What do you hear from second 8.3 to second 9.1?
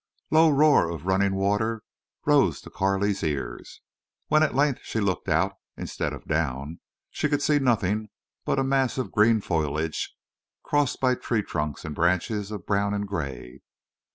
but a mass